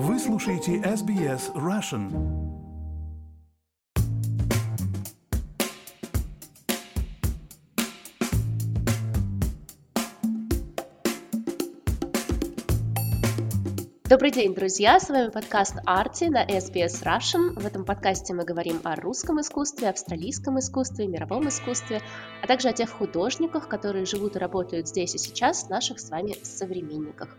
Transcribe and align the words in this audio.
Вы 0.00 0.16
слушаете 0.20 0.76
SBS 0.76 1.52
Russian. 1.56 2.08
Добрый 14.08 14.30
день, 14.30 14.54
друзья! 14.54 15.00
С 15.00 15.08
вами 15.08 15.30
подкаст 15.30 15.74
Арти 15.84 16.26
на 16.26 16.44
SBS 16.44 17.02
Russian. 17.02 17.58
В 17.58 17.66
этом 17.66 17.84
подкасте 17.84 18.34
мы 18.34 18.44
говорим 18.44 18.80
о 18.84 18.94
русском 18.94 19.40
искусстве, 19.40 19.88
австралийском 19.88 20.60
искусстве, 20.60 21.08
мировом 21.08 21.48
искусстве, 21.48 22.02
а 22.40 22.46
также 22.46 22.68
о 22.68 22.72
тех 22.72 22.88
художниках, 22.88 23.66
которые 23.66 24.06
живут 24.06 24.36
и 24.36 24.38
работают 24.38 24.86
здесь 24.86 25.16
и 25.16 25.18
сейчас, 25.18 25.68
наших 25.68 25.98
с 25.98 26.08
вами 26.08 26.36
современниках. 26.44 27.36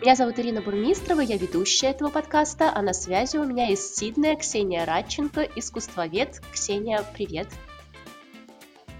Меня 0.00 0.16
зовут 0.16 0.38
Ирина 0.38 0.62
Бурмистрова, 0.62 1.20
я 1.20 1.36
ведущая 1.36 1.88
этого 1.88 2.08
подкаста, 2.08 2.72
а 2.74 2.80
на 2.80 2.94
связи 2.94 3.36
у 3.36 3.44
меня 3.44 3.68
из 3.68 3.94
Сиднея 3.94 4.34
Ксения 4.34 4.86
Радченко, 4.86 5.42
искусствовед. 5.56 6.40
Ксения, 6.50 7.04
привет! 7.12 7.48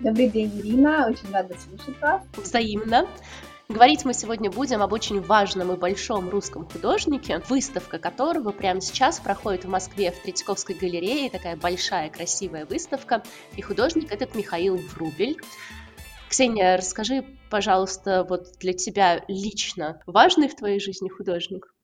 Добрый 0.01 0.29
день, 0.29 0.52
Ирина, 0.60 1.09
очень 1.09 1.33
рада 1.33 1.55
слышать 1.59 1.98
вас. 2.02 2.23
Взаимно. 2.37 3.09
Говорить 3.71 4.05
мы 4.05 4.12
сегодня 4.12 4.51
будем 4.51 4.83
об 4.83 4.93
очень 4.93 5.23
важном 5.23 5.73
и 5.73 5.77
большом 5.77 6.29
русском 6.29 6.69
художнике, 6.69 7.41
выставка 7.48 7.98
которого 7.98 8.51
прямо 8.51 8.82
сейчас 8.82 9.21
проходит 9.21 9.65
в 9.65 9.69
Москве 9.69 10.10
в 10.10 10.21
Третьяковской 10.21 10.74
галерее, 10.74 11.30
такая 11.30 11.57
большая 11.57 12.10
красивая 12.10 12.66
выставка, 12.66 13.23
и 13.57 13.62
художник 13.62 14.12
этот 14.12 14.35
Михаил 14.35 14.77
Врубель. 14.77 15.38
Ксения, 16.30 16.77
расскажи, 16.77 17.25
пожалуйста, 17.51 18.23
вот 18.23 18.52
для 18.61 18.73
тебя 18.73 19.25
лично 19.27 20.01
важный 20.07 20.47
в 20.47 20.55
твоей 20.55 20.79
жизни 20.79 21.09
художник? 21.09 21.75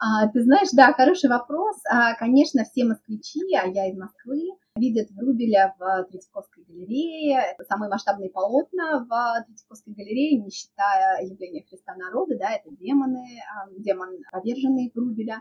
А, 0.00 0.26
ты 0.26 0.42
знаешь, 0.42 0.70
да, 0.72 0.92
хороший 0.92 1.30
вопрос. 1.30 1.76
А, 1.88 2.14
конечно, 2.14 2.64
все 2.64 2.84
москвичи, 2.84 3.54
а 3.54 3.68
я 3.68 3.88
из 3.88 3.96
Москвы, 3.96 4.40
видят 4.74 5.12
Врубеля 5.12 5.76
в 5.78 6.06
Третьяковской 6.10 6.64
галерее, 6.64 7.56
самые 7.68 7.88
масштабные 7.88 8.30
полотна 8.30 9.06
в 9.08 9.44
Третьяковской 9.46 9.94
галерее, 9.94 10.40
не 10.40 10.50
считая 10.50 11.24
явления 11.24 11.62
Христа 11.62 11.94
народа, 11.94 12.36
да, 12.36 12.50
это 12.50 12.68
демоны, 12.72 13.24
а, 13.48 13.70
демон 13.78 14.24
поверженный 14.32 14.90
Врубеля. 14.92 15.40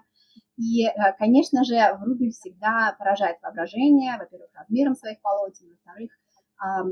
И, 0.57 0.85
а, 0.85 1.13
конечно 1.13 1.63
же, 1.63 1.75
Врубель 1.99 2.33
всегда 2.33 2.95
поражает 2.99 3.37
воображение, 3.41 4.15
во-первых, 4.19 4.51
размером 4.53 4.93
своих 4.93 5.19
полотен, 5.21 5.71
во-вторых, 5.71 6.11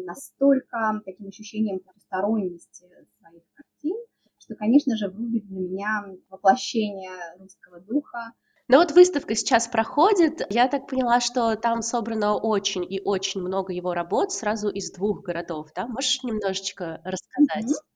настолько 0.05 1.01
таким 1.05 1.27
ощущением 1.27 1.79
потусторонности 1.79 2.85
своих 3.19 3.43
картин, 3.53 3.97
что, 4.37 4.55
конечно 4.55 4.95
же, 4.97 5.09
Врубель 5.09 5.43
для 5.43 5.59
меня 5.59 6.05
воплощение 6.29 7.11
русского 7.39 7.79
духа. 7.79 8.33
Но 8.67 8.77
вот 8.77 8.91
выставка 8.91 9.35
сейчас 9.35 9.67
проходит. 9.67 10.41
Я 10.49 10.67
так 10.67 10.87
поняла, 10.87 11.19
что 11.19 11.55
там 11.55 11.81
собрано 11.81 12.35
очень 12.35 12.85
и 12.89 13.01
очень 13.03 13.41
много 13.41 13.73
его 13.73 13.93
работ 13.93 14.31
сразу 14.31 14.69
из 14.69 14.91
двух 14.91 15.23
городов, 15.23 15.69
да? 15.75 15.87
Можешь 15.87 16.23
немножечко 16.23 17.01
рассказать? 17.03 17.65
Mm-hmm. 17.65 17.91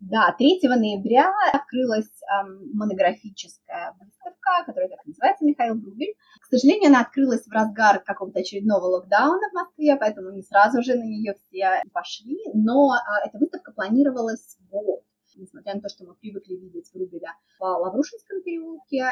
Да, 0.00 0.34
3 0.38 0.60
ноября 0.62 1.30
открылась 1.52 2.10
эм, 2.22 2.70
монографическая 2.72 3.94
выставка, 4.00 4.19
которая 4.66 4.88
так 4.88 5.04
называется 5.06 5.44
«Михаил 5.44 5.74
Брубель». 5.74 6.14
К 6.40 6.46
сожалению, 6.46 6.88
она 6.88 7.00
открылась 7.02 7.46
в 7.46 7.52
разгар 7.52 8.02
какого-то 8.02 8.40
очередного 8.40 8.84
локдауна 8.86 9.48
в 9.50 9.54
Москве, 9.54 9.96
поэтому 9.96 10.30
не 10.30 10.42
сразу 10.42 10.82
же 10.82 10.94
на 10.94 11.04
нее 11.04 11.34
все 11.34 11.82
пошли, 11.92 12.38
но 12.54 12.94
э, 12.94 13.28
эта 13.28 13.38
выставка 13.38 13.72
планировалась 13.72 14.56
год. 14.70 15.02
Несмотря 15.36 15.74
на 15.74 15.80
то, 15.80 15.88
что 15.88 16.04
мы 16.04 16.14
привыкли 16.16 16.54
видеть 16.54 16.90
Врубеля 16.92 17.34
в 17.58 17.64
Лаврушинском 17.64 18.42
переулке, 18.42 19.06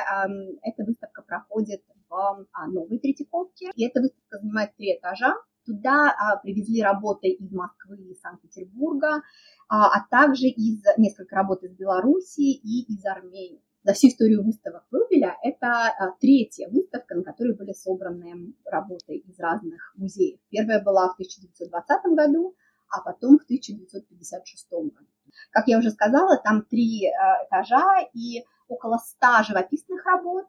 эта 0.62 0.84
выставка 0.84 1.22
проходит 1.22 1.83
в 2.09 2.14
э, 2.14 2.66
Новой 2.66 2.98
Третьяковке, 2.98 3.70
и 3.75 3.86
эта 3.86 4.00
выставка 4.00 4.39
занимает 4.39 4.75
три 4.77 4.97
этажа. 4.97 5.34
Туда 5.64 6.16
а, 6.16 6.39
привезли 6.39 6.83
работы 6.83 7.28
из 7.28 7.53
Москвы 7.53 7.98
и 7.98 8.15
Санкт-Петербурга, 8.15 9.22
а, 9.69 9.98
а 9.98 10.06
также 10.10 10.47
из 10.47 10.82
несколько 10.97 11.37
работ 11.37 11.62
из 11.62 11.77
Белоруссии 11.77 12.54
и 12.54 12.91
из 12.91 13.04
Армении. 13.04 13.62
За 13.84 13.93
всю 13.93 14.09
историю 14.09 14.44
выставок 14.44 14.84
Врубеля 14.91 15.37
это 15.43 15.89
а, 15.89 16.12
третья 16.21 16.69
выставка, 16.69 17.15
на 17.15 17.22
которой 17.22 17.56
были 17.56 17.72
собраны 17.72 18.55
работы 18.65 19.16
из 19.16 19.39
разных 19.39 19.94
музеев. 19.97 20.41
Первая 20.50 20.83
была 20.83 21.09
в 21.09 21.12
1920 21.15 22.16
году, 22.16 22.56
а 22.91 23.03
потом 23.03 23.39
в 23.39 23.44
1956 23.44 24.71
году. 24.71 25.06
Как 25.50 25.69
я 25.69 25.78
уже 25.78 25.91
сказала, 25.91 26.41
там 26.43 26.62
три 26.62 27.06
а, 27.06 27.44
этажа 27.47 27.84
и 28.12 28.44
около 28.66 28.99
ста 28.99 29.43
живописных 29.43 30.05
работ, 30.05 30.47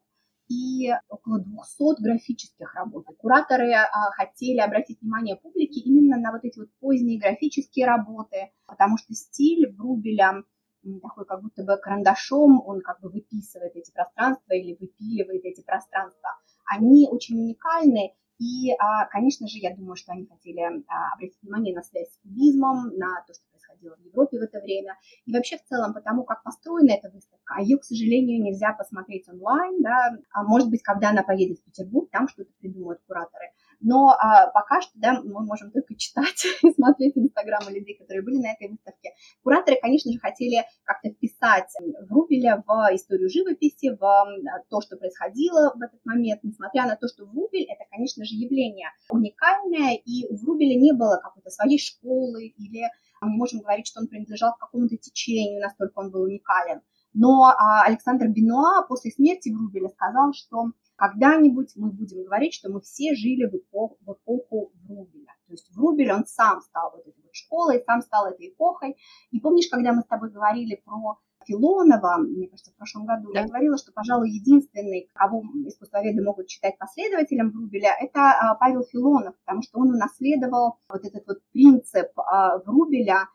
и 0.50 0.92
около 1.08 1.40
200 1.40 2.02
графических 2.02 2.74
работ. 2.74 3.06
Кураторы 3.20 3.72
а, 3.72 4.12
хотели 4.12 4.58
обратить 4.60 5.00
внимание 5.02 5.36
публики 5.36 5.80
именно 5.80 6.18
на 6.18 6.32
вот 6.32 6.44
эти 6.44 6.58
вот 6.60 6.70
поздние 6.80 7.20
графические 7.20 7.86
работы, 7.86 8.52
потому 8.66 8.98
что 8.98 9.14
стиль 9.14 9.72
Брубеля 9.72 10.44
такой 11.02 11.26
как 11.26 11.42
будто 11.42 11.64
бы 11.64 11.78
карандашом, 11.78 12.62
он 12.66 12.82
как 12.82 13.00
бы 13.02 13.10
выписывает 13.10 13.76
эти 13.76 13.92
пространства 13.92 14.54
или 14.54 14.78
выпиливает 14.80 15.46
эти 15.46 15.62
пространства. 15.62 16.38
Они 16.66 17.08
очень 17.10 17.40
уникальны, 17.40 18.14
и, 18.40 18.72
а, 18.80 19.06
конечно 19.08 19.48
же, 19.48 19.58
я 19.58 19.76
думаю, 19.76 19.98
что 19.98 20.14
они 20.14 20.26
хотели 20.26 20.62
а, 20.62 21.14
обратить 21.14 21.38
внимание 21.42 21.76
на 21.76 21.84
связь 21.84 22.10
с 22.10 22.18
кубизмом, 22.20 22.96
на 22.96 23.22
то, 23.28 23.34
что 23.34 23.44
происходило 23.52 23.96
в 23.98 24.00
Европе 24.00 24.40
в 24.40 24.44
это 24.44 24.62
время, 24.62 24.98
и 25.26 25.34
вообще 25.34 25.58
в 25.58 25.66
целом 25.66 25.94
потому, 25.94 26.24
как 26.24 26.42
построена 26.44 26.92
эта 26.92 27.10
выставка. 27.10 27.56
А 27.58 27.62
ее, 27.62 27.78
к 27.78 27.84
сожалению, 27.84 28.42
нельзя 28.42 28.72
посмотреть 28.74 29.28
онлайн, 29.28 29.82
да, 29.82 30.18
а 30.32 30.44
может 30.44 30.70
быть, 30.70 30.82
когда 30.84 31.10
она 31.10 31.22
поедет 31.22 31.60
в 31.60 31.64
Петербург, 31.66 32.10
там 32.12 32.30
что-то 32.30 32.52
придумают 32.60 33.02
кураторы. 33.06 33.52
Но 33.82 34.10
а, 34.10 34.48
пока 34.52 34.82
что, 34.82 34.92
да, 34.96 35.22
мы 35.22 35.46
можем 35.46 35.72
только 35.72 35.96
читать 35.96 36.46
и 36.64 36.72
смотреть 36.72 37.18
инстаграмы 37.18 37.72
людей, 37.72 37.98
которые 37.98 38.24
были 38.24 38.38
на 38.38 38.52
этой 38.52 38.70
выставке. 38.70 39.12
Кураторы, 39.44 39.78
конечно 39.82 40.12
же, 40.12 40.20
хотели 40.20 40.66
как-то 40.84 41.10
вписать 41.10 41.72
Врубеля 42.10 42.64
в 42.66 42.96
историю 42.96 43.30
живописи, 43.30 43.96
в 43.96 44.66
то, 44.70 44.82
что 44.82 44.98
происходило 44.98 45.74
в 45.76 45.82
этот 45.82 46.00
момент, 46.06 46.44
несмотря 46.44 46.86
на 46.86 46.96
то, 46.96 47.08
что 47.08 47.26
Врубель– 47.26 47.66
это, 47.70 47.86
конечно 47.90 48.26
же, 48.26 48.36
явление 48.36 48.90
уникальное, 49.10 49.96
и 49.96 50.28
у 50.30 50.36
Врубеля 50.38 50.80
не 50.80 50.94
было 50.94 51.20
какой-то 51.22 51.50
своей 51.50 51.80
школы 51.80 52.48
или 52.48 52.90
мы 53.22 53.32
не 53.32 53.38
можем 53.38 53.60
говорить, 53.62 53.88
что 53.88 54.00
он 54.00 54.08
принадлежал 54.08 54.54
к 54.54 54.60
какому-то 54.60 54.98
течению, 54.98 55.62
настолько 55.62 56.00
он 56.00 56.12
был 56.12 56.22
уникален. 56.22 56.82
Но 57.14 57.46
а, 57.46 57.84
Александр 57.84 58.28
Бенуа 58.28 58.86
после 58.88 59.12
смерти 59.12 59.50
Врубеля 59.50 59.90
сказал, 59.90 60.34
что 60.34 60.72
когда-нибудь 61.00 61.72
мы 61.78 61.92
будем 61.92 62.26
говорить, 62.26 62.54
что 62.54 62.70
мы 62.70 62.82
все 62.82 63.16
жили 63.16 63.46
в 63.46 63.56
эпоху, 63.56 63.98
в 64.02 64.12
эпоху 64.12 64.74
Врубеля. 64.84 65.34
То 65.48 65.54
есть 65.54 65.74
Врубель, 65.74 66.12
он 66.12 66.26
сам 66.26 66.62
стал 66.62 66.92
вот 66.92 67.08
этой 67.08 67.24
вот 67.24 67.34
школой, 67.34 67.82
сам 67.86 68.02
стал 68.02 68.28
этой 68.28 68.50
эпохой. 68.50 68.98
И 69.32 69.40
помнишь, 69.40 69.70
когда 69.72 69.94
мы 69.94 70.02
с 70.02 70.08
тобой 70.08 70.30
говорили 70.30 70.82
про 70.84 71.18
Филонова, 71.46 72.18
мне 72.18 72.50
кажется, 72.50 72.72
в 72.72 72.76
прошлом 72.76 73.06
году, 73.06 73.32
да. 73.34 73.40
я 73.42 73.48
говорила, 73.48 73.78
что, 73.78 73.94
пожалуй, 73.94 74.30
единственный, 74.30 75.10
кого 75.14 75.42
искусствоведы 75.66 76.22
могут 76.22 76.50
считать 76.50 76.78
последователем 76.78 77.52
Врубеля, 77.52 77.96
это 78.00 78.20
а, 78.20 78.56
Павел 78.56 78.84
Филонов, 78.84 79.36
потому 79.46 79.62
что 79.62 79.80
он 79.80 79.90
унаследовал 79.92 80.78
вот 80.90 81.06
этот 81.06 81.26
вот 81.26 81.38
принцип 81.54 82.08
а, 82.18 82.58
Врубеля, 82.60 83.30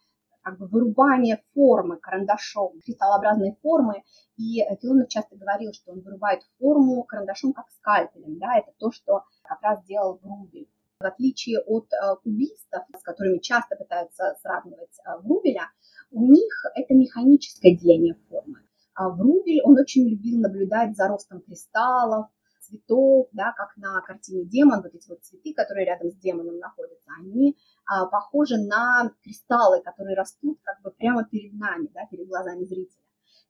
как 0.44 0.59
бы 0.59 0.66
вырубание 0.66 1.43
формы 1.55 1.97
карандашом, 1.97 2.78
кристаллообразной 2.84 3.56
формы. 3.62 4.05
И 4.37 4.62
Филонов 4.81 5.09
часто 5.09 5.37
говорил, 5.37 5.72
что 5.72 5.93
он 5.93 6.00
вырубает 6.00 6.43
форму 6.59 7.03
карандашом 7.05 7.53
как 7.53 7.71
скальпелем. 7.71 8.38
Да, 8.38 8.59
это 8.59 8.72
то, 8.78 8.93
что 8.93 9.22
как 9.43 9.62
раз 9.62 9.82
делал 9.84 10.21
Врубель. 10.22 10.69
В 11.00 11.05
отличие 11.05 11.60
от 11.60 11.87
э, 11.93 12.16
кубистов, 12.22 12.82
с 12.97 13.03
которыми 13.03 13.38
часто 13.38 13.75
пытаются 13.77 14.37
сравнивать 14.43 14.97
э, 15.05 15.19
Врубеля, 15.22 15.71
у 16.12 16.25
них 16.25 16.53
это 16.75 16.94
механическое 16.94 17.75
деление 17.75 18.15
формы. 18.28 18.61
А 18.94 19.09
Врубель, 19.09 19.61
он 19.65 19.78
очень 19.78 20.09
любил 20.09 20.41
наблюдать 20.41 20.97
за 20.97 21.09
ростом 21.09 21.40
кристаллов, 21.40 22.26
цветов, 22.64 23.28
да, 23.32 23.52
как 23.56 23.76
на 23.76 24.00
картине 24.02 24.44
«Демон», 24.44 24.82
вот 24.82 24.94
эти 24.94 25.08
вот 25.08 25.22
цветы, 25.22 25.55
которые 25.55 25.87
рядом 25.87 26.11
с 26.11 26.16
демоном 26.16 26.58
находятся, 26.58 27.11
они 27.19 27.56
а, 27.87 28.06
похожи 28.06 28.56
на 28.56 29.11
кристаллы, 29.22 29.82
которые 29.82 30.16
растут 30.16 30.58
как 30.62 30.81
бы 30.82 30.90
прямо 30.90 31.25
перед 31.25 31.52
нами, 31.55 31.88
да, 31.93 32.06
перед 32.11 32.26
глазами 32.28 32.64
зрителя. 32.64 33.05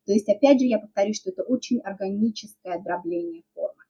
То 0.06 0.12
есть, 0.12 0.28
опять 0.28 0.61
же, 0.61 0.66
я 0.66 0.78
повторюсь, 0.78 1.16
что 1.16 1.31
это 1.31 1.43
очень 1.43 1.81
органическое 1.81 2.82
дробление 2.82 3.43
формы. 3.55 3.84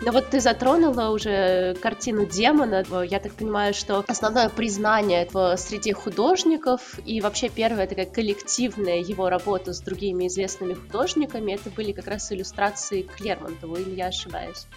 Но 0.00 0.12
вот 0.12 0.30
ты 0.30 0.40
затронула 0.40 1.10
уже 1.10 1.74
картину 1.82 2.24
демона. 2.24 2.84
Я 3.04 3.18
так 3.18 3.32
понимаю, 3.32 3.74
что 3.74 4.04
основное 4.06 4.48
признание 4.48 5.22
этого 5.22 5.56
среди 5.56 5.92
художников 5.92 6.98
и 7.04 7.20
вообще 7.20 7.48
первая 7.48 7.86
такая 7.86 8.06
коллективная 8.06 8.98
его 8.98 9.28
работа 9.28 9.72
с 9.72 9.80
другими 9.80 10.28
известными 10.28 10.74
художниками, 10.74 11.52
это 11.52 11.70
были 11.70 11.92
как 11.92 12.06
раз 12.06 12.30
иллюстрации 12.30 13.02
к 13.02 13.20
Лермонтову, 13.20 13.76
или 13.76 13.94
я 13.96 14.06
ошибаюсь? 14.06 14.68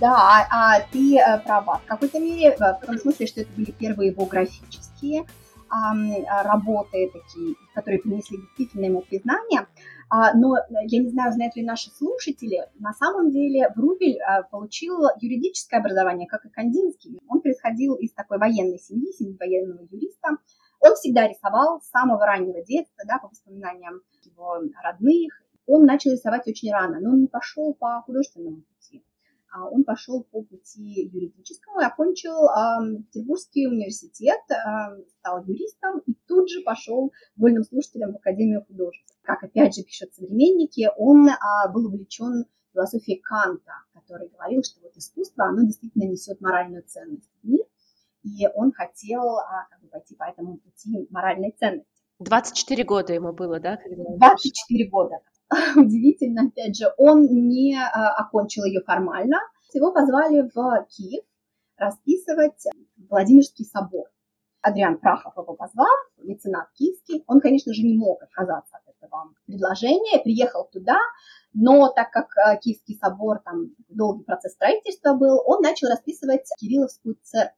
Да, 0.00 0.46
а 0.50 0.80
ты 0.92 1.18
э, 1.18 1.38
права. 1.40 1.80
В 1.84 1.88
какой-то 1.88 2.18
мере, 2.18 2.50
э, 2.50 2.56
в 2.56 2.86
том 2.86 2.98
смысле, 2.98 3.26
что 3.26 3.40
это 3.42 3.50
были 3.56 3.70
первые 3.70 4.10
его 4.10 4.24
графические 4.24 5.26
а, 5.70 6.42
работы 6.44 7.10
такие, 7.12 7.54
которые 7.74 8.00
принесли 8.00 8.38
действительно 8.38 8.86
ему 8.86 9.02
признание. 9.02 9.66
А, 10.10 10.34
но 10.34 10.56
я 10.86 11.02
не 11.02 11.10
знаю, 11.10 11.32
знают 11.32 11.54
ли 11.56 11.64
наши 11.64 11.90
слушатели, 11.90 12.68
на 12.78 12.92
самом 12.92 13.30
деле 13.30 13.70
Врубель 13.76 14.18
а, 14.20 14.42
получил 14.42 15.00
юридическое 15.20 15.80
образование, 15.80 16.26
как 16.26 16.46
и 16.46 16.48
Кандинский. 16.48 17.20
Он 17.28 17.40
происходил 17.40 17.94
из 17.94 18.12
такой 18.12 18.38
военной 18.38 18.78
семьи, 18.78 19.12
семьи 19.12 19.36
военного 19.38 19.86
юриста. 19.90 20.38
Он 20.80 20.94
всегда 20.94 21.28
рисовал 21.28 21.80
с 21.80 21.90
самого 21.90 22.24
раннего 22.24 22.64
детства, 22.64 23.04
да, 23.06 23.18
по 23.18 23.28
воспоминаниям 23.28 24.00
его 24.22 24.60
родных. 24.82 25.42
Он 25.66 25.84
начал 25.84 26.12
рисовать 26.12 26.46
очень 26.46 26.72
рано, 26.72 27.00
но 27.00 27.10
он 27.10 27.20
не 27.20 27.26
пошел 27.26 27.74
по 27.74 28.02
художественному 28.06 28.62
а 28.92 29.07
он 29.54 29.84
пошел 29.84 30.24
по 30.24 30.42
пути 30.42 31.08
юридическому 31.12 31.78
окончил 31.78 32.48
Петербургский 33.12 33.66
университет, 33.66 34.40
стал 35.18 35.44
юристом 35.44 36.00
и 36.06 36.14
тут 36.26 36.50
же 36.50 36.60
пошел 36.62 37.12
вольным 37.36 37.64
слушателем 37.64 38.12
в 38.12 38.16
Академию 38.16 38.64
художеств. 38.66 39.18
Как 39.22 39.44
опять 39.44 39.74
же 39.74 39.82
пишут 39.82 40.14
современники, 40.14 40.88
он 40.96 41.28
а, 41.28 41.68
был 41.68 41.86
увлечен 41.86 42.46
философией 42.72 43.20
Канта, 43.20 43.72
который 43.92 44.28
говорил, 44.28 44.62
что 44.62 44.80
вот 44.80 44.96
искусство, 44.96 45.46
оно 45.46 45.64
действительно 45.64 46.04
несет 46.04 46.40
моральную 46.40 46.82
ценность 46.84 47.28
в 47.42 47.46
мир, 47.46 47.66
и 48.22 48.46
он 48.54 48.72
хотел 48.72 49.38
а, 49.38 49.66
как 49.70 49.82
бы, 49.82 49.88
пойти 49.88 50.14
по 50.14 50.24
этому 50.24 50.56
пути 50.56 51.06
моральной 51.10 51.54
ценности. 51.58 51.92
24 52.20 52.84
года 52.84 53.12
ему 53.12 53.32
было, 53.32 53.60
да? 53.60 53.76
Когда 53.76 54.16
24 54.16 54.88
года. 54.88 55.20
удивительно, 55.76 56.48
опять 56.48 56.76
же, 56.76 56.92
он 56.96 57.22
не 57.48 57.76
а, 57.76 58.14
окончил 58.16 58.64
ее 58.64 58.82
формально. 58.82 59.38
Его 59.72 59.92
позвали 59.92 60.48
в 60.54 60.86
Киев 60.90 61.24
расписывать 61.76 62.64
Владимирский 63.08 63.64
собор. 63.64 64.08
Адриан 64.60 64.98
Прахов 64.98 65.36
его 65.36 65.54
позвал, 65.54 65.86
меценат 66.18 66.68
киевский. 66.74 67.22
Он, 67.28 67.40
конечно 67.40 67.72
же, 67.72 67.82
не 67.82 67.96
мог 67.96 68.22
отказаться 68.22 68.76
от 68.76 68.94
этого 68.94 69.32
предложения, 69.46 70.18
приехал 70.18 70.68
туда, 70.70 70.98
но 71.52 71.88
так 71.88 72.10
как 72.10 72.36
а, 72.36 72.56
Киевский 72.56 72.98
собор, 72.98 73.38
там 73.44 73.70
долгий 73.88 74.24
процесс 74.24 74.54
строительства 74.54 75.14
был, 75.14 75.40
он 75.46 75.62
начал 75.62 75.88
расписывать 75.88 76.48
Кирилловскую 76.58 77.16
церковь. 77.22 77.54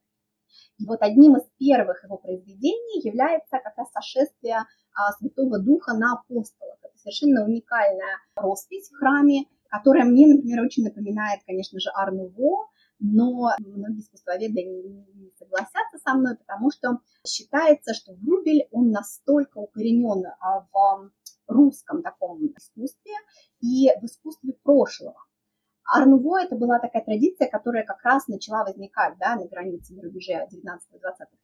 И 0.77 0.85
вот 0.85 1.01
одним 1.01 1.37
из 1.37 1.43
первых 1.57 2.03
его 2.03 2.17
произведений 2.17 3.01
является 3.01 3.59
как 3.59 3.77
раз 3.77 3.91
сошествие 3.91 4.65
Святого 5.17 5.59
Духа 5.59 5.93
на 5.93 6.13
апостолов. 6.13 6.77
Это 6.81 6.97
совершенно 6.97 7.45
уникальная 7.45 8.17
роспись 8.35 8.89
в 8.89 8.97
храме, 8.97 9.45
которая 9.69 10.05
мне, 10.05 10.27
например, 10.27 10.63
очень 10.63 10.83
напоминает, 10.83 11.41
конечно 11.45 11.79
же, 11.79 11.89
Арнуво, 11.93 12.69
но 12.99 13.49
многие 13.59 14.01
искусствоведы 14.01 14.63
не 14.63 15.31
согласятся 15.37 15.97
со 16.03 16.13
мной, 16.13 16.37
потому 16.37 16.71
что 16.71 16.99
считается, 17.25 17.93
что 17.93 18.13
Врубель, 18.13 18.67
он 18.71 18.91
настолько 18.91 19.57
укоренен 19.57 20.25
а, 20.39 20.67
в 20.71 21.11
русском 21.47 22.03
таком 22.03 22.45
искусстве 22.57 23.13
и 23.59 23.89
в 23.99 24.05
искусстве 24.05 24.53
прошлого. 24.63 25.15
Арнуво 25.83 26.43
это 26.43 26.55
была 26.55 26.79
такая 26.79 27.03
традиция, 27.03 27.49
которая 27.49 27.83
как 27.83 28.01
раз 28.03 28.27
начала 28.27 28.63
возникать 28.63 29.17
да, 29.19 29.35
на 29.35 29.47
границе 29.47 29.93
на 29.95 30.03
рубеже 30.03 30.33
19-20 30.33 30.47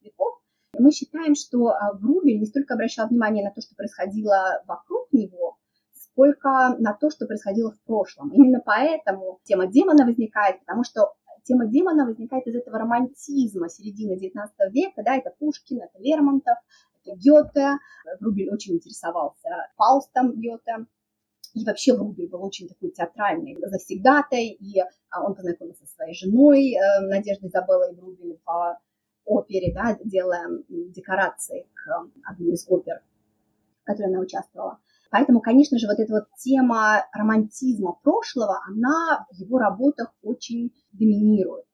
веков, 0.02 0.40
мы 0.80 0.92
считаем, 0.92 1.36
что 1.36 1.70
а, 1.70 1.94
Врубель 1.94 2.40
не 2.40 2.46
столько 2.46 2.74
обращал 2.74 3.08
внимание 3.08 3.44
на 3.44 3.52
то, 3.52 3.62
что 3.62 3.76
происходило 3.76 4.64
вокруг 4.68 5.12
него, 5.12 5.58
сколько 5.94 6.76
на 6.80 6.94
то, 6.94 7.10
что 7.10 7.26
происходило 7.26 7.72
в 7.72 7.82
прошлом. 7.82 8.32
Именно 8.32 8.62
поэтому 8.66 9.40
тема 9.44 9.68
демона 9.68 10.06
возникает, 10.06 10.60
потому 10.60 10.84
что 10.84 11.14
тема 11.44 11.66
демона 11.66 12.06
возникает 12.06 12.46
из 12.48 12.56
этого 12.56 12.78
романтизма 12.80 13.70
середины 13.70 14.14
XIX 14.14 14.50
века, 14.72 15.04
да, 15.04 15.16
это 15.16 15.34
Пушкин, 15.40 15.82
это 15.82 16.00
Лермонтов, 16.00 16.58
это 17.04 17.16
Гёте. 17.16 17.78
Врубель 18.20 18.50
очень 18.50 18.76
интересовался 18.76 19.50
Фаустом 19.78 20.34
Гёте. 20.40 20.86
И 21.54 21.66
вообще 21.66 21.94
Врубель 21.94 22.30
был 22.30 22.44
очень 22.44 22.68
такой 22.68 22.92
театральный 22.92 23.58
завсегдатай, 23.60 24.50
и 24.50 24.80
а, 25.10 25.26
он 25.26 25.34
познакомился 25.34 25.86
со 25.86 25.96
своей 25.96 26.14
женой 26.14 26.74
э, 26.74 27.00
Надеждой 27.08 27.50
Изабеллой 27.50 27.96
Врубель 27.96 28.38
в 28.46 28.80
опере, 29.28 29.74
да, 29.74 29.98
делаем 30.04 30.64
декорации 30.70 31.68
к 31.74 32.10
одной 32.24 32.54
из 32.54 32.66
опер, 32.68 33.02
в 33.84 33.86
которой 33.86 34.10
она 34.10 34.20
участвовала. 34.20 34.80
Поэтому, 35.12 35.42
конечно 35.42 35.78
же, 35.78 35.88
вот 35.88 36.00
эта 36.00 36.12
вот 36.12 36.24
тема 36.38 37.06
романтизма 37.14 37.98
прошлого, 38.04 38.60
она 38.68 39.26
в 39.32 39.36
его 39.36 39.58
работах 39.58 40.14
очень 40.22 40.74
доминирует. 40.92 41.66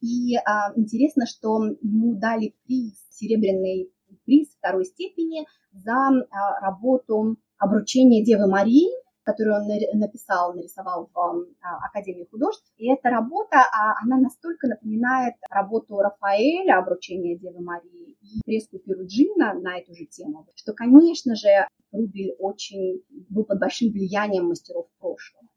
И 0.00 0.36
а, 0.36 0.72
интересно, 0.76 1.26
что 1.26 1.64
ему 1.80 2.14
дали 2.14 2.54
приз, 2.64 2.94
серебряный 3.10 3.90
приз 4.24 4.48
второй 4.58 4.84
степени 4.84 5.46
за 5.72 5.92
а, 5.92 6.60
работу 6.60 7.36
обручения 7.58 8.24
Девы 8.24 8.46
Марии 8.46 8.90
которую 9.26 9.56
он 9.56 9.66
написал, 9.98 10.54
нарисовал 10.54 11.10
в 11.12 11.18
а, 11.18 11.32
Академии 11.84 12.28
художеств. 12.30 12.72
И 12.76 12.88
эта 12.88 13.10
работа, 13.10 13.58
а, 13.58 13.96
она 14.00 14.18
настолько 14.18 14.68
напоминает 14.68 15.34
работу 15.50 15.98
Рафаэля 15.98 16.78
«Обручение 16.78 17.36
Девы 17.36 17.60
Марии» 17.60 18.16
и 18.22 18.40
фреску 18.44 18.78
Перуджина 18.78 19.54
на 19.54 19.78
эту 19.78 19.96
же 19.96 20.06
тему, 20.06 20.46
что, 20.54 20.74
конечно 20.74 21.34
же, 21.34 21.66
Рубель 21.90 22.36
очень 22.38 23.02
был 23.28 23.42
под 23.44 23.58
большим 23.58 23.90
влиянием 23.90 24.46
мастеров 24.46 24.86
прошлого. 25.00 25.48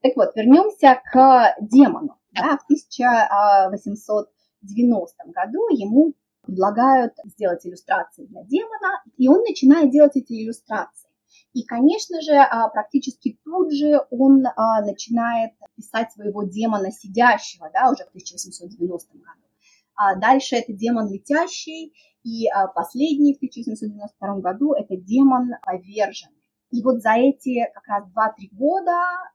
Так 0.00 0.16
вот, 0.16 0.34
вернемся 0.34 0.98
к 1.12 1.54
демону. 1.60 2.16
Да, 2.32 2.56
в 2.56 2.64
1890 2.64 5.32
году 5.32 5.68
ему 5.70 6.14
предлагают 6.42 7.12
сделать 7.24 7.66
иллюстрации 7.66 8.24
для 8.24 8.42
демона, 8.44 9.02
и 9.18 9.28
он 9.28 9.40
начинает 9.40 9.90
делать 9.90 10.16
эти 10.16 10.32
иллюстрации. 10.32 11.07
И, 11.52 11.64
конечно 11.64 12.20
же, 12.20 12.34
а, 12.34 12.68
практически 12.68 13.38
тут 13.44 13.72
же 13.72 14.00
он 14.10 14.44
а, 14.46 14.82
начинает 14.82 15.52
писать 15.76 16.12
своего 16.12 16.44
демона 16.44 16.90
сидящего, 16.92 17.70
да, 17.72 17.90
уже 17.90 18.04
в 18.04 18.08
1890 18.08 19.12
году. 19.14 19.48
А 19.94 20.14
дальше 20.14 20.56
это 20.56 20.72
демон 20.72 21.12
летящий, 21.12 21.92
и 22.22 22.46
последний 22.74 23.34
в 23.34 23.38
1792 23.38 24.40
году 24.40 24.74
это 24.74 24.96
демон 24.96 25.50
поверженный. 25.64 26.38
И 26.70 26.82
вот 26.82 27.00
за 27.00 27.14
эти 27.14 27.64
как 27.72 27.86
раз 27.86 28.04
2-3 28.14 28.48
года 28.52 28.92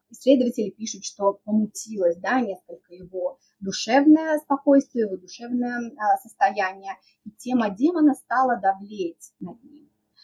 исследователи 0.10 0.70
пишут, 0.70 1.04
что 1.04 1.40
помутилось 1.44 2.18
да, 2.18 2.40
несколько 2.40 2.94
его 2.94 3.40
душевное 3.60 4.38
спокойствие, 4.40 5.06
его 5.06 5.18
душевное 5.18 5.92
состояние, 6.22 6.94
и 7.26 7.32
тема 7.32 7.72
демона 7.72 8.14
стала 8.14 8.58
давлеть 8.58 9.34
над 9.40 9.62
ним. 9.64 9.83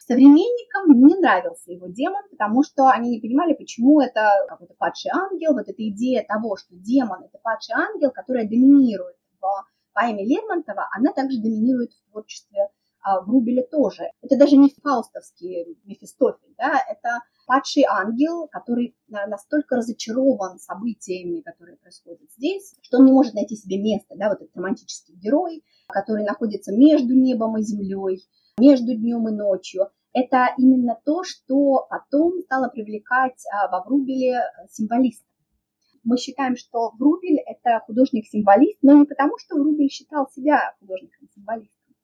Современникам 0.09 0.99
не 1.05 1.15
нравился 1.19 1.71
его 1.71 1.85
демон, 1.85 2.23
потому 2.31 2.63
что 2.63 2.89
они 2.89 3.11
не 3.11 3.21
понимали, 3.21 3.53
почему 3.53 4.01
это 4.01 4.31
какой-то 4.47 4.73
падший 4.73 5.11
ангел, 5.13 5.53
вот 5.53 5.69
эта 5.69 5.87
идея 5.89 6.25
того, 6.27 6.57
что 6.57 6.75
демон– 6.75 7.23
это 7.25 7.37
падший 7.43 7.75
ангел, 7.75 8.09
которая 8.09 8.49
доминирует 8.49 9.17
в 9.39 9.65
поэме 9.93 10.25
Лермонтова, 10.25 10.89
она 10.97 11.13
также 11.13 11.39
доминирует 11.39 11.91
в 11.93 12.09
творчестве 12.09 12.69
а, 13.01 13.21
Врубеля 13.21 13.61
тоже. 13.69 14.09
Это 14.23 14.35
даже 14.35 14.57
не 14.57 14.73
фаустовский 14.81 15.77
Мефистофель, 15.83 16.55
да, 16.57 16.81
это 16.89 17.19
падший 17.45 17.83
ангел, 17.83 18.47
который 18.47 18.97
настолько 19.09 19.75
разочарован 19.75 20.57
событиями, 20.57 21.41
которые 21.41 21.77
происходят 21.77 22.31
здесь, 22.35 22.73
что 22.81 22.97
он 22.97 23.05
не 23.05 23.11
может 23.11 23.35
найти 23.35 23.55
себе 23.55 23.77
места, 23.77 24.15
да, 24.17 24.29
вот 24.29 24.41
этот 24.41 24.57
романтический 24.57 25.13
герой, 25.13 25.63
который 25.87 26.25
находится 26.25 26.71
между 26.71 27.13
небом 27.13 27.57
и 27.57 27.61
землей, 27.61 28.27
между 28.57 28.95
днем 28.95 29.27
и 29.27 29.31
ночью 29.31 29.91
это 30.19 30.53
именно 30.57 30.99
то, 31.05 31.23
что 31.23 31.88
потом 31.89 32.39
стало 32.41 32.69
привлекать 32.69 33.41
а, 33.51 33.69
во 33.69 33.83
Врубеле 33.83 34.35
э, 34.38 34.67
символистов. 34.69 35.27
Мы 36.03 36.17
считаем, 36.17 36.55
что 36.55 36.91
Врубель– 36.97 37.39
это 37.45 37.83
художник-символист, 37.85 38.79
но 38.81 38.93
не 38.93 39.05
потому, 39.05 39.38
что 39.38 39.55
Врубель 39.55 39.89
считал 39.89 40.27
себя 40.29 40.73
художником-символистом, 40.79 41.95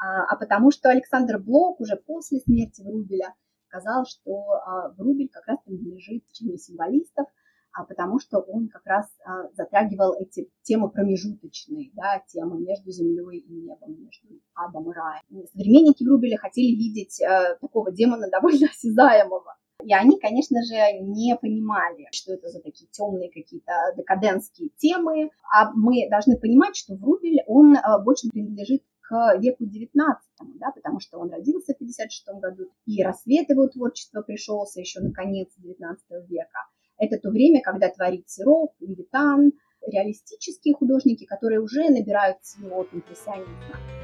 а, 0.00 0.24
а 0.24 0.36
потому 0.36 0.70
что 0.70 0.90
Александр 0.90 1.38
Блок 1.38 1.80
уже 1.80 1.96
после 1.96 2.40
смерти 2.40 2.82
Врубеля 2.82 3.34
сказал, 3.68 4.04
что 4.06 4.52
а, 4.52 4.88
Врубель 4.96 5.28
как 5.28 5.46
раз 5.46 5.58
принадлежит 5.64 6.24
к 6.24 6.34
символистов– 6.34 7.26
потому 7.84 8.18
что 8.18 8.38
он 8.38 8.68
как 8.68 8.84
раз 8.86 9.06
а, 9.24 9.48
затрагивал 9.54 10.14
эти 10.14 10.48
темы 10.62 10.88
промежуточные, 10.88 11.90
да, 11.94 12.22
темы 12.26 12.58
между 12.60 12.90
землей 12.90 13.38
и 13.38 13.52
небом, 13.52 14.00
между 14.02 14.28
адом 14.54 14.90
и 14.90 14.94
раем. 14.94 15.46
Современники 15.52 16.04
Врубеля 16.04 16.38
хотели 16.38 16.74
видеть 16.74 17.20
а, 17.22 17.56
такого 17.56 17.92
демона 17.92 18.28
довольно 18.32 18.68
осязаемого, 18.68 19.56
И 19.84 19.92
они, 19.92 20.18
конечно 20.18 20.62
же, 20.62 21.00
не 21.02 21.36
понимали, 21.36 22.08
что 22.12 22.32
это 22.32 22.48
за 22.48 22.60
такие 22.60 22.88
темные 22.90 23.30
какие-то 23.30 23.72
декадентские 23.96 24.70
темы. 24.76 25.30
А 25.52 25.70
мы 25.72 26.08
должны 26.08 26.38
понимать, 26.38 26.76
что 26.76 26.94
Врубель, 26.94 27.42
он 27.46 27.76
больше 28.04 28.28
принадлежит 28.30 28.82
к 29.08 29.38
веку 29.38 29.64
XIX, 29.64 30.16
да, 30.58 30.72
потому 30.74 31.00
что 31.00 31.18
он 31.18 31.30
родился 31.30 31.74
в 31.74 31.78
56 31.78 32.26
году, 32.40 32.64
и 32.86 33.02
рассвет 33.02 33.48
его 33.48 33.68
творчества 33.68 34.22
пришелся 34.22 34.80
еще 34.80 35.00
на 35.00 35.12
конец 35.12 35.48
XIX 35.62 35.96
века. 36.26 36.58
Это 36.98 37.18
то 37.18 37.30
время, 37.30 37.60
когда 37.62 37.88
творит 37.90 38.28
Серов, 38.28 38.70
Левитан, 38.80 39.52
реалистические 39.86 40.74
художники, 40.74 41.24
которые 41.24 41.60
уже 41.60 41.90
набирают 41.90 42.38
от 42.72 42.88
импрессионизма. 42.92 43.95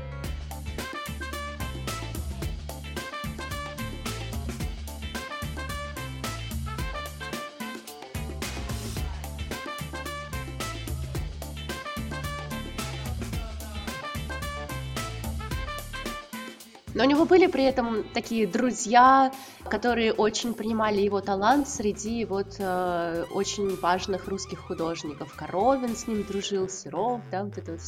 Но 17.02 17.09
у 17.09 17.11
него 17.11 17.25
были 17.25 17.49
при 17.49 17.64
этом 17.64 18.04
такие 18.14 18.47
друзья, 18.47 19.32
которые 19.68 20.12
очень 20.12 20.54
принимали 20.54 21.00
его 21.00 21.21
талант 21.21 21.68
среди 21.68 22.25
вот 22.25 22.54
э, 22.61 23.25
очень 23.35 23.75
важных 23.80 24.28
русских 24.28 24.61
художников. 24.61 25.35
Коровин 25.35 25.97
с 25.97 26.06
ним 26.06 26.23
дружил, 26.23 26.68
Серов, 26.68 27.21
да, 27.32 27.42
вот 27.42 27.59
это 27.59 27.73
вот. 27.73 27.80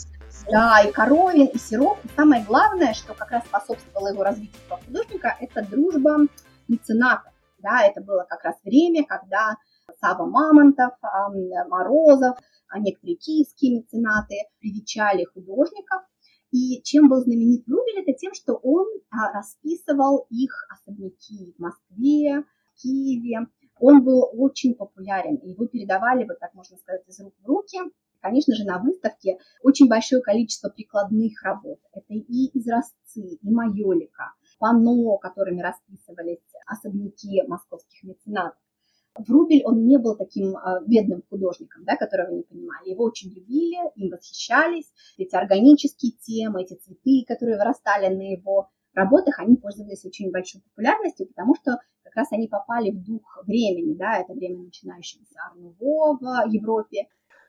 Да, 0.50 0.80
и 0.80 0.90
Коровин, 0.90 1.46
и 1.46 1.58
Серов. 1.58 1.96
И 2.04 2.08
самое 2.16 2.42
главное, 2.42 2.92
что 2.92 3.14
как 3.14 3.30
раз 3.30 3.44
способствовало 3.44 4.08
его 4.08 4.24
развитию 4.24 4.60
как 4.68 4.84
художника, 4.84 5.36
это 5.40 5.62
дружба 5.62 6.26
меценатов. 6.66 7.32
Да, 7.58 7.84
это 7.84 8.00
было 8.00 8.26
как 8.28 8.42
раз 8.42 8.56
время, 8.64 9.04
когда 9.04 9.58
Сава 10.00 10.26
Мамонтов, 10.26 10.94
Морозов, 11.68 12.36
а 12.68 12.80
некоторые 12.80 13.14
киевские 13.14 13.76
меценаты 13.76 14.34
привечали 14.58 15.24
художников 15.32 16.02
и 16.54 16.80
чем 16.84 17.08
был 17.08 17.20
знаменит 17.20 17.66
Врубель, 17.66 18.00
это 18.06 18.16
тем, 18.16 18.32
что 18.32 18.54
он 18.54 18.86
а, 19.10 19.32
расписывал 19.32 20.28
их 20.30 20.52
особняки 20.70 21.52
в 21.52 21.60
Москве, 21.60 22.42
в 22.42 22.80
Киеве. 22.80 23.48
Он 23.80 24.04
был 24.04 24.30
очень 24.32 24.76
популярен, 24.76 25.34
и 25.34 25.50
его 25.50 25.66
передавали, 25.66 26.24
вот 26.24 26.38
так 26.38 26.54
можно 26.54 26.76
сказать, 26.76 27.02
из 27.08 27.18
рук 27.18 27.34
в 27.40 27.44
руки. 27.44 27.78
Конечно 28.20 28.54
же, 28.54 28.64
на 28.64 28.78
выставке 28.78 29.38
очень 29.64 29.88
большое 29.88 30.22
количество 30.22 30.68
прикладных 30.68 31.42
работ. 31.42 31.80
Это 31.92 32.14
и 32.14 32.56
изразцы, 32.56 33.20
и 33.20 33.50
майолика, 33.50 34.32
панно, 34.60 35.18
которыми 35.18 35.60
расписывались 35.60 36.38
особняки 36.68 37.42
московских 37.48 38.04
меценатов. 38.04 38.63
Врубель, 39.16 39.62
он 39.64 39.86
не 39.86 39.98
был 39.98 40.16
таким 40.16 40.56
э, 40.56 40.84
бедным 40.86 41.22
художником, 41.30 41.84
да, 41.84 41.96
которого 41.96 42.32
не 42.32 42.42
понимали. 42.42 42.90
Его 42.90 43.04
очень 43.04 43.30
любили, 43.30 43.78
им 43.94 44.10
восхищались. 44.10 44.92
Эти 45.16 45.36
органические 45.36 46.12
темы, 46.12 46.62
эти 46.62 46.74
цветы, 46.74 47.24
которые 47.26 47.56
вырастали 47.56 48.12
на 48.12 48.32
его 48.32 48.70
работах, 48.92 49.38
они 49.38 49.56
пользовались 49.56 50.04
очень 50.04 50.30
большой 50.30 50.62
популярностью, 50.62 51.28
потому 51.28 51.54
что 51.54 51.78
как 52.02 52.16
раз 52.16 52.32
они 52.32 52.48
попали 52.48 52.90
в 52.90 53.04
дух 53.04 53.22
времени, 53.46 53.94
да, 53.94 54.18
это 54.18 54.32
время 54.32 54.64
начинающегося 54.64 55.34
Арнуво 55.50 56.18
в 56.20 56.48
Европе. 56.50 57.06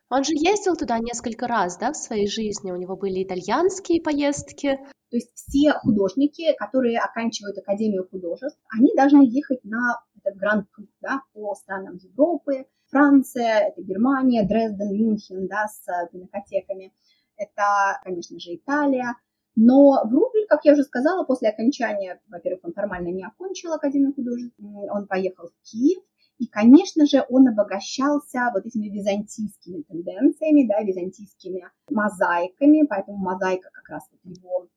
Он 0.10 0.24
же 0.24 0.34
ездил 0.34 0.76
туда 0.76 1.00
несколько 1.00 1.48
раз, 1.48 1.78
да, 1.78 1.92
в 1.92 1.98
своей 1.98 2.28
жизни. 2.28 2.72
У 2.72 2.76
него 2.76 2.96
были 2.96 3.24
итальянские 3.24 4.02
поездки. 4.02 4.78
То 5.10 5.18
есть 5.18 5.32
все 5.36 5.74
художники, 5.74 6.54
которые 6.58 7.00
оканчивают 7.00 7.58
Академию 7.58 8.08
художеств, 8.10 8.60
они 8.70 8.94
должны 8.96 9.24
ехать 9.24 9.64
на 9.64 10.00
этот 10.26 10.40
гранд-тур 10.40 10.88
да, 11.02 11.22
по 11.34 11.54
странам 11.56 11.98
Европы. 11.98 12.66
Франция, 12.88 13.70
это 13.70 13.82
Германия, 13.82 14.48
Дрезден, 14.48 14.94
Мюнхен 14.94 15.48
да, 15.48 15.68
с 15.68 15.86
пинокотеками. 16.12 16.94
Это, 17.38 18.00
конечно 18.04 18.40
же, 18.40 18.56
Италия. 18.56 19.16
Но 19.56 20.02
Врубель, 20.06 20.48
как 20.48 20.66
я 20.66 20.74
уже 20.74 20.84
сказала, 20.84 21.24
после 21.24 21.50
окончания, 21.50 22.22
во-первых, 22.28 22.62
он 22.64 22.74
формально 22.74 23.08
не 23.08 23.26
окончил 23.26 23.74
Академию 23.74 24.14
художеств, 24.14 24.56
он 24.60 25.08
поехал 25.08 25.48
в 25.48 25.70
Киев, 25.70 26.04
и, 26.40 26.48
конечно 26.48 27.06
же, 27.06 27.26
он 27.30 27.48
обогащался 27.48 28.52
вот 28.54 28.66
этими 28.66 28.90
византийскими 28.90 29.84
тенденциями, 29.84 30.68
да, 30.68 30.82
византийскими 30.82 31.70
мозаиками, 31.90 32.86
поэтому 32.86 33.18
мозаика 33.18 33.70
как 33.72 33.88
раз 33.88 34.04
вот 34.12 34.20
его 34.26 34.68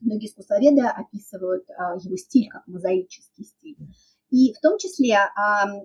Многие 0.00 0.26
искусствоведы 0.26 0.82
описывают 0.82 1.64
а, 1.70 1.94
его 1.96 2.16
стиль 2.16 2.48
как 2.50 2.66
мозаический 2.66 3.44
стиль. 3.44 3.78
И 4.36 4.52
в 4.52 4.60
том 4.60 4.76
числе 4.76 5.16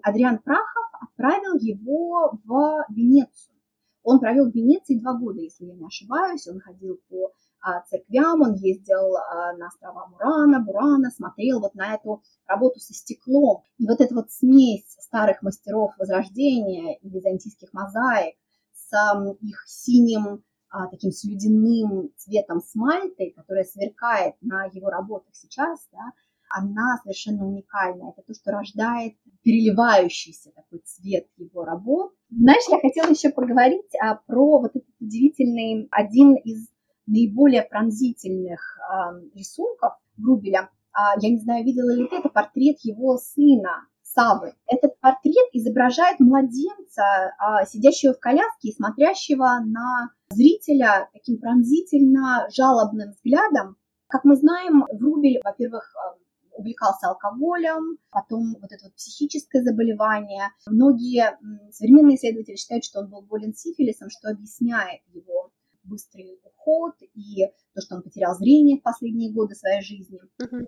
Адриан 0.03 0.39
Прахов 0.39 0.91
отправил 0.99 1.55
его 1.57 2.37
в 2.43 2.85
Венецию. 2.89 3.55
Он 4.03 4.19
провел 4.19 4.51
в 4.51 4.53
Венеции 4.53 4.99
два 4.99 5.13
года, 5.13 5.39
если 5.39 5.67
я 5.67 5.73
не 5.73 5.85
ошибаюсь. 5.85 6.45
Он 6.49 6.59
ходил 6.59 6.99
по 7.07 7.31
а, 7.61 7.79
церквям, 7.83 8.41
он 8.41 8.55
ездил 8.55 9.15
а, 9.15 9.53
на 9.53 9.67
острова 9.67 10.07
Мурана, 10.07 10.59
Бурана, 10.59 11.11
смотрел 11.11 11.61
вот 11.61 11.75
на 11.75 11.93
эту 11.93 12.23
работу 12.45 12.81
со 12.81 12.93
стеклом. 12.93 13.63
И 13.77 13.87
вот 13.87 14.01
эта 14.01 14.13
вот 14.13 14.31
смесь 14.31 14.97
старых 14.99 15.41
мастеров 15.43 15.93
Возрождения 15.97 16.97
и 16.97 17.09
византийских 17.09 17.71
мозаик 17.71 18.35
с 18.73 18.91
их 19.39 19.63
синим 19.65 20.43
а, 20.69 20.87
таким 20.87 21.11
слюдяным 21.11 22.09
цветом 22.17 22.59
смальты, 22.59 23.31
которая 23.33 23.63
сверкает 23.63 24.35
на 24.41 24.65
его 24.65 24.89
работах 24.89 25.33
сейчас, 25.35 25.87
да, 25.93 26.11
она 26.53 26.99
совершенно 27.03 27.45
уникальна. 27.45 28.11
Это 28.11 28.25
то, 28.25 28.33
что 28.33 28.51
рождает 28.51 29.15
переливающийся 29.43 30.51
такой 30.51 30.79
цвет 30.79 31.27
его 31.37 31.63
работ. 31.63 32.13
Знаешь, 32.29 32.63
я 32.69 32.79
хотела 32.79 33.09
еще 33.09 33.29
поговорить 33.29 33.89
а, 34.01 34.15
про 34.15 34.59
вот 34.59 34.71
этот 34.75 34.89
удивительный, 34.99 35.87
один 35.91 36.35
из 36.35 36.67
наиболее 37.07 37.63
пронзительных 37.63 38.79
а, 38.79 39.13
рисунков 39.35 39.93
Грубеля. 40.17 40.69
А, 40.93 41.13
я 41.19 41.29
не 41.29 41.39
знаю, 41.39 41.65
видела 41.65 41.93
ли 41.95 42.07
ты, 42.07 42.17
это 42.17 42.29
портрет 42.29 42.77
его 42.81 43.17
сына, 43.17 43.87
Савы. 44.13 44.53
Этот 44.67 44.99
портрет 44.99 45.47
изображает 45.53 46.19
младенца, 46.19 47.33
а, 47.39 47.65
сидящего 47.65 48.13
в 48.13 48.19
коляске 48.19 48.69
и 48.69 48.75
смотрящего 48.75 49.59
на 49.65 50.09
зрителя 50.31 51.09
таким 51.13 51.39
пронзительно 51.39 52.47
жалобным 52.53 53.11
взглядом. 53.11 53.77
Как 54.07 54.25
мы 54.25 54.35
знаем, 54.35 54.83
Врубель, 54.91 55.39
во-первых, 55.43 55.93
а, 55.95 56.15
увлекался 56.53 57.07
алкоголем, 57.07 57.97
потом 58.09 58.55
вот 58.61 58.71
это 58.71 58.85
вот 58.85 58.95
психическое 58.95 59.63
заболевание. 59.63 60.49
Многие 60.67 61.37
современные 61.71 62.17
исследователи 62.17 62.55
считают, 62.55 62.83
что 62.83 62.99
он 62.99 63.09
был 63.09 63.21
болен 63.21 63.53
сифилисом, 63.53 64.09
что 64.09 64.29
объясняет 64.29 65.01
его 65.07 65.51
быстрый 65.83 66.39
уход 66.43 66.93
и 67.01 67.47
то, 67.73 67.81
что 67.81 67.95
он 67.95 68.03
потерял 68.03 68.35
зрение 68.35 68.79
в 68.79 68.83
последние 68.83 69.33
годы 69.33 69.55
своей 69.55 69.81
жизни. 69.81 70.19
Uh-huh. 70.41 70.65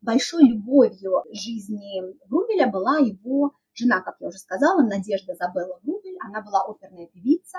Большой 0.00 0.44
любовью 0.44 1.22
жизни 1.32 2.02
Врубеля 2.28 2.70
была 2.70 2.98
его 2.98 3.52
жена, 3.74 4.00
как 4.00 4.16
я 4.20 4.28
уже 4.28 4.38
сказала, 4.38 4.82
Надежда 4.82 5.34
Забелла 5.34 5.78
Врубель. 5.82 6.16
Она 6.24 6.42
была 6.42 6.64
оперная 6.66 7.06
певица, 7.06 7.58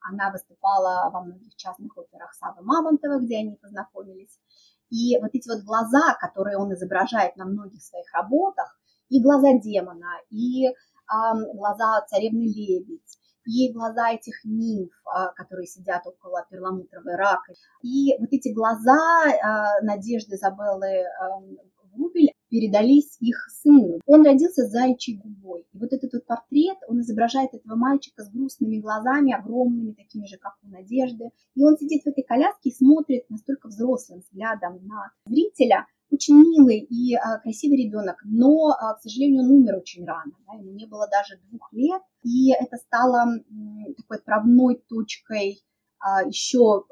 она 0.00 0.30
выступала 0.30 1.10
во 1.10 1.22
многих 1.22 1.54
частных 1.56 1.96
операх 1.96 2.34
Савы 2.34 2.62
Мамонтова, 2.62 3.20
где 3.20 3.38
они 3.38 3.56
познакомились. 3.56 4.38
И 4.92 5.18
вот 5.20 5.30
эти 5.32 5.48
вот 5.48 5.64
глаза, 5.64 6.14
которые 6.20 6.58
он 6.58 6.74
изображает 6.74 7.36
на 7.36 7.46
многих 7.46 7.82
своих 7.82 8.12
работах, 8.12 8.78
и 9.08 9.22
глаза 9.22 9.58
демона, 9.58 10.20
и 10.28 10.66
э, 10.66 10.72
глаза 11.54 12.04
царевны 12.08 12.44
лебедь, 12.44 13.18
и 13.46 13.72
глаза 13.72 14.12
этих 14.12 14.44
нимф, 14.44 14.92
э, 14.92 15.32
которые 15.34 15.66
сидят 15.66 16.06
около 16.06 16.44
перламутровой 16.50 17.16
раковины, 17.16 17.56
и 17.82 18.14
вот 18.18 18.28
эти 18.32 18.52
глаза 18.52 19.24
э, 19.26 19.82
Надежды 19.82 20.36
Изабеллы 20.36 20.86
э, 20.86 21.06
Врубель 21.94 22.34
передались 22.52 23.16
их 23.20 23.48
сыну. 23.62 23.98
Он 24.04 24.26
родился 24.26 24.66
с 24.66 24.70
заячьей 24.70 25.16
губой. 25.16 25.64
И 25.72 25.78
вот 25.78 25.90
этот 25.90 26.12
вот 26.12 26.26
портрет, 26.26 26.76
он 26.86 27.00
изображает 27.00 27.54
этого 27.54 27.76
мальчика 27.76 28.22
с 28.22 28.30
грустными 28.30 28.76
глазами, 28.76 29.32
огромными, 29.32 29.92
такими 29.92 30.26
же, 30.26 30.36
как 30.36 30.58
у 30.62 30.68
Надежды. 30.68 31.30
И 31.54 31.64
он 31.64 31.78
сидит 31.78 32.02
в 32.02 32.08
этой 32.08 32.22
коляске 32.22 32.68
и 32.68 32.74
смотрит 32.74 33.30
настолько 33.30 33.68
взрослым 33.68 34.20
взглядом 34.20 34.86
на 34.86 35.10
зрителя. 35.24 35.86
Очень 36.10 36.36
милый 36.40 36.80
и 36.80 37.14
а, 37.14 37.38
красивый 37.38 37.78
ребенок, 37.78 38.16
но, 38.22 38.72
а, 38.78 38.96
к 38.96 39.00
сожалению, 39.00 39.44
он 39.44 39.50
умер 39.50 39.76
очень 39.78 40.04
рано. 40.04 40.32
Да, 40.46 40.52
ему 40.52 40.72
не 40.72 40.84
было 40.84 41.08
даже 41.08 41.40
двух 41.48 41.72
лет. 41.72 42.02
И 42.22 42.52
это 42.52 42.76
стало 42.76 43.40
м, 43.50 43.94
такой 43.96 44.18
отправной 44.18 44.76
точкой 44.90 45.62
а, 45.98 46.22
еще 46.22 46.84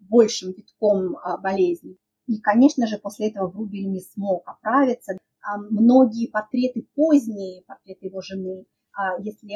большим 0.00 0.52
витком 0.52 1.16
а, 1.16 1.38
болезни. 1.38 1.96
И, 2.26 2.40
конечно 2.40 2.86
же, 2.86 2.98
после 2.98 3.30
этого 3.30 3.48
Врубель 3.48 3.88
не 3.88 4.00
смог 4.00 4.46
оправиться. 4.46 5.18
А 5.42 5.58
многие 5.58 6.30
портреты 6.30 6.86
поздние, 6.94 7.62
портреты 7.62 8.06
его 8.06 8.20
жены, 8.20 8.64
а, 8.94 9.18
если 9.20 9.46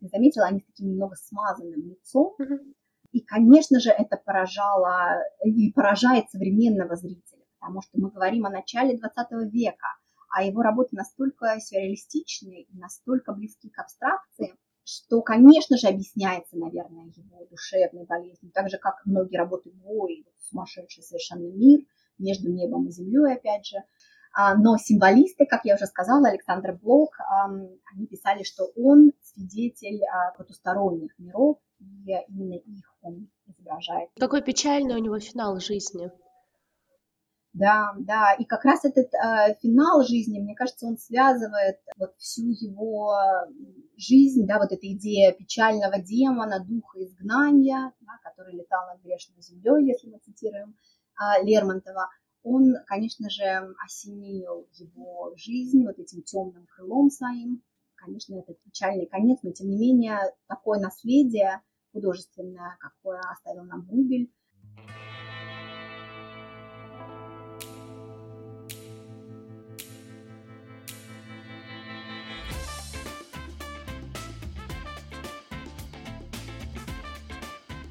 ты 0.00 0.08
заметила, 0.08 0.46
они 0.46 0.60
с 0.60 0.66
таким 0.66 0.88
немного 0.88 1.16
смазанным 1.16 1.80
лицом. 1.80 2.34
И, 3.12 3.20
конечно 3.20 3.80
же, 3.80 3.90
это 3.90 4.16
поражало 4.16 5.22
и 5.44 5.72
поражает 5.72 6.30
современного 6.30 6.96
зрителя, 6.96 7.44
потому 7.58 7.82
что 7.82 7.98
мы 7.98 8.10
говорим 8.10 8.46
о 8.46 8.50
начале 8.50 8.98
20 8.98 9.50
века, 9.50 9.88
а 10.30 10.42
его 10.42 10.62
работы 10.62 10.96
настолько 10.96 11.58
сюрреалистичны 11.60 12.62
и 12.62 12.78
настолько 12.78 13.32
близки 13.32 13.70
к 13.70 13.78
абстракции, 13.78 14.54
что, 14.84 15.22
конечно 15.22 15.76
же, 15.76 15.88
объясняется, 15.88 16.56
наверное, 16.56 17.12
его 17.16 17.46
душевной 17.46 18.04
болезнью, 18.04 18.52
так 18.52 18.68
же, 18.68 18.78
как 18.78 19.00
многие 19.04 19.36
работы 19.36 19.70
Гои, 19.70 20.26
сумасшедший 20.38 21.02
совершенно 21.02 21.48
мир, 21.48 21.80
между 22.18 22.50
небом 22.50 22.86
и 22.86 22.90
землей, 22.90 23.34
опять 23.34 23.66
же. 23.66 23.78
А, 24.32 24.54
но 24.54 24.76
символисты, 24.76 25.46
как 25.46 25.64
я 25.64 25.76
уже 25.76 25.86
сказала, 25.86 26.28
Александр 26.28 26.74
Блок, 26.74 27.16
они 27.94 28.06
писали, 28.06 28.42
что 28.42 28.66
он 28.76 29.12
свидетель 29.22 30.02
а, 30.04 30.36
потусторонних 30.36 31.18
миров, 31.18 31.58
и 31.80 32.12
именно 32.28 32.54
их 32.54 32.94
он 33.00 33.30
изображает. 33.46 34.10
Какой 34.18 34.42
печальный 34.42 34.94
у 34.94 34.98
него 34.98 35.18
финал 35.18 35.58
жизни. 35.58 36.10
Да, 37.54 37.94
да, 37.98 38.34
и 38.34 38.44
как 38.44 38.66
раз 38.66 38.84
этот 38.84 39.06
э, 39.14 39.56
финал 39.62 40.02
жизни, 40.02 40.40
мне 40.40 40.54
кажется, 40.54 40.84
он 40.84 40.98
связывает 40.98 41.78
вот 41.96 42.14
всю 42.18 42.50
его 42.50 43.16
жизнь, 43.96 44.46
да, 44.46 44.58
вот 44.58 44.72
эта 44.72 44.86
идея 44.92 45.32
печального 45.32 45.98
демона, 45.98 46.62
духа 46.62 47.02
изгнания, 47.02 47.94
да, 48.00 48.12
который 48.22 48.56
летал 48.56 48.86
над 48.88 49.02
грешной 49.02 49.40
землей, 49.40 49.88
если 49.88 50.10
мы 50.10 50.18
цитируем 50.18 50.76
Лермонтова, 51.42 52.08
он, 52.42 52.74
конечно 52.86 53.28
же, 53.28 53.74
осенил 53.84 54.68
его 54.74 55.32
жизнь 55.36 55.84
вот 55.84 55.98
этим 55.98 56.22
темным 56.22 56.66
крылом 56.66 57.10
своим. 57.10 57.62
Конечно, 57.96 58.36
это 58.36 58.54
печальный 58.64 59.06
конец, 59.06 59.40
но 59.42 59.52
тем 59.52 59.68
не 59.68 59.78
менее 59.78 60.18
такое 60.46 60.78
наследие 60.78 61.62
художественное, 61.92 62.76
какое 62.78 63.20
оставил 63.20 63.64
нам 63.64 63.88
Рубель, 63.90 64.30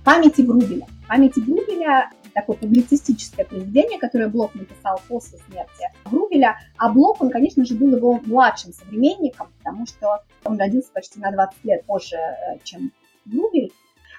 памяти 0.06 0.44
Врубеля. 0.44 0.88
Памяти 1.08 1.40
Врубеля 1.40 2.12
такое 2.36 2.58
публицистическое 2.58 3.46
произведение, 3.46 3.98
которое 3.98 4.28
Блок 4.28 4.54
написал 4.56 5.02
после 5.08 5.40
смерти 5.40 5.90
Врубеля. 6.04 6.58
А 6.78 6.92
Блок, 6.92 7.22
он, 7.22 7.30
конечно 7.30 7.66
же, 7.66 7.76
был 7.76 7.96
его 7.96 8.20
младшим 8.26 8.74
современником, 8.74 9.48
потому 9.58 9.88
что 9.88 10.24
он 10.44 10.60
родился 10.60 10.92
почти 10.94 11.20
на 11.20 11.32
20 11.32 11.64
лет 11.64 11.86
позже, 11.86 12.18
э, 12.18 12.60
чем 12.64 12.92
Врубель. 13.26 13.72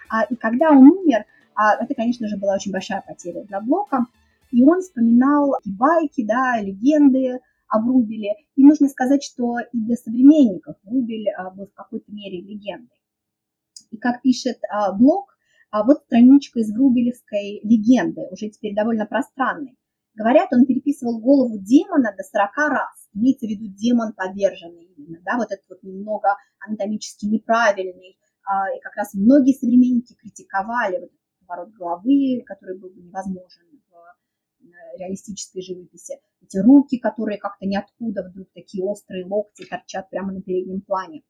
А, 0.09 0.25
и 0.25 0.35
когда 0.35 0.71
он 0.71 0.79
умер, 0.79 1.27
а, 1.55 1.77
это, 1.77 1.95
конечно 1.95 2.27
же, 2.27 2.39
была 2.39 2.55
очень 2.55 2.73
большая 2.73 3.05
потеря 3.07 3.45
для 3.45 3.61
Блока, 3.61 4.07
и 4.51 4.65
он 4.65 4.81
вспоминал 4.81 5.55
и 5.63 5.71
байки, 5.71 6.25
да, 6.25 6.59
легенды 6.61 7.41
о 7.69 7.81
Врубеле. 7.81 8.33
И 8.57 8.65
нужно 8.65 8.89
сказать, 8.89 9.23
что 9.23 9.59
и 9.61 9.79
для 9.79 9.97
современников 9.97 10.77
Врубель 10.85 11.29
а, 11.37 11.51
был 11.51 11.67
в 11.67 11.75
какой-то 11.75 12.11
мере 12.11 12.41
легендой. 12.41 12.97
И 13.91 13.99
как 13.99 14.23
пишет 14.23 14.59
Блок, 14.99 15.36
а 15.77 15.85
вот 15.85 16.05
страничка 16.05 16.61
из 16.61 16.73
Врубелевской 16.73 17.61
легенды, 17.63 18.23
уже 18.31 18.49
теперь 18.49 18.75
довольно 18.75 19.05
пространной. 19.05 19.77
Говорят, 20.15 20.49
он 20.51 20.65
переписывал 20.65 21.21
голову 21.21 21.59
демона 21.59 22.15
до 22.17 22.23
40 22.23 22.57
раз. 22.71 23.09
Имеется 23.13 23.47
в 23.47 23.51
виду 23.51 23.67
демон 23.67 24.15
поверженный 24.15 24.87
именно, 24.97 25.19
да, 25.23 25.37
вот 25.37 25.53
этот 25.53 25.69
вот 25.69 25.83
немного 25.83 26.29
анатомически 26.67 27.27
неправильный. 27.27 28.17
А, 28.49 28.75
и 28.75 28.81
как 28.81 28.97
раз 28.97 29.13
многие 29.13 29.53
современники 29.53 30.15
критиковали 30.15 30.97
вот 30.97 31.11
этот 31.11 31.47
поворот 31.47 31.75
головы, 31.75 32.43
который 32.47 32.79
был 32.79 32.89
бы 32.89 33.03
невозможен 33.03 33.67
в 33.91 34.65
э, 34.65 34.99
реалистической 34.99 35.61
живописи. 35.61 36.15
Эти 36.41 36.57
руки, 36.57 36.99
которые 36.99 37.37
как-то 37.37 37.67
ниоткуда 37.67 38.23
вдруг 38.23 38.49
такие 38.55 38.83
острые 38.83 39.27
локти 39.27 39.67
торчат 39.67 40.09
прямо 40.09 40.33
на 40.33 40.41
переднем 40.41 40.81
плане. 40.81 41.23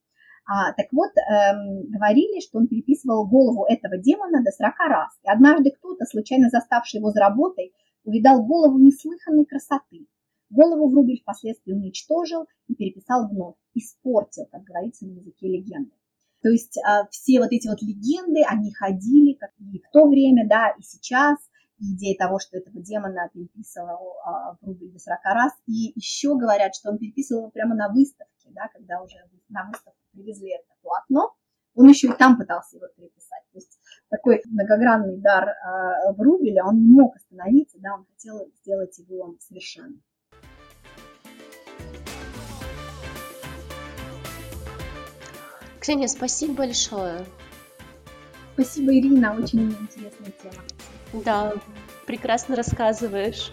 А, 0.48 0.72
так 0.74 0.86
вот, 0.92 1.10
эм, 1.10 1.90
говорили, 1.90 2.40
что 2.40 2.58
он 2.58 2.68
переписывал 2.68 3.26
голову 3.26 3.66
этого 3.68 3.98
демона 3.98 4.44
до 4.44 4.52
40 4.52 4.78
раз. 4.88 5.10
И 5.24 5.28
однажды 5.28 5.72
кто-то, 5.72 6.04
случайно 6.04 6.50
заставший 6.50 6.98
его 6.98 7.10
за 7.10 7.18
работой, 7.20 7.72
увидал 8.04 8.44
голову 8.44 8.78
неслыханной 8.78 9.44
красоты. 9.44 10.06
Голову 10.48 10.88
Врубель 10.88 11.20
впоследствии 11.20 11.72
уничтожил 11.72 12.46
и 12.68 12.76
переписал 12.76 13.28
вновь, 13.28 13.56
испортил, 13.74 14.46
как 14.46 14.62
говорится 14.62 15.04
на 15.04 15.18
языке 15.18 15.48
легенды. 15.48 15.90
То 16.42 16.50
есть 16.50 16.76
э, 16.78 17.08
все 17.10 17.40
вот 17.40 17.50
эти 17.50 17.66
вот 17.66 17.82
легенды, 17.82 18.42
они 18.48 18.72
ходили 18.72 19.32
как 19.32 19.50
и 19.58 19.80
в 19.80 19.90
то 19.90 20.06
время, 20.06 20.48
да, 20.48 20.70
и 20.78 20.82
сейчас. 20.82 21.38
Идея 21.78 22.16
того, 22.16 22.38
что 22.38 22.56
этого 22.56 22.80
демона 22.80 23.28
переписывал 23.34 24.14
э, 24.14 24.56
Врубель 24.60 24.92
до 24.92 25.00
40 25.00 25.18
раз. 25.24 25.52
И 25.66 25.92
еще 25.96 26.38
говорят, 26.38 26.76
что 26.76 26.90
он 26.90 26.98
переписывал 26.98 27.50
прямо 27.50 27.74
на 27.74 27.88
выставке, 27.88 28.48
да, 28.50 28.68
когда 28.72 29.02
уже 29.02 29.16
на 29.48 29.66
выставку 29.66 30.05
привезли 30.16 30.54
это 30.54 30.64
полотно, 30.82 31.34
он 31.74 31.88
еще 31.88 32.08
и 32.08 32.12
там 32.12 32.38
пытался 32.38 32.76
его 32.76 32.86
переписать. 32.96 33.42
То 33.52 33.58
есть 33.58 33.78
такой 34.08 34.42
многогранный 34.46 35.18
дар 35.18 35.48
э, 35.48 36.12
Врубеля, 36.16 36.64
он 36.64 36.80
не 36.80 36.94
мог 36.94 37.14
остановиться, 37.16 37.78
да, 37.80 37.94
он 37.94 38.06
хотел 38.06 38.50
сделать 38.62 38.98
его 38.98 39.36
совершенным. 39.40 40.02
Ксения, 45.80 46.08
спасибо 46.08 46.54
большое. 46.54 47.24
Спасибо, 48.54 48.96
Ирина, 48.96 49.36
очень 49.36 49.70
интересная 49.70 50.32
тема. 50.42 50.64
Да, 51.24 51.52
прекрасно 52.06 52.56
рассказываешь. 52.56 53.52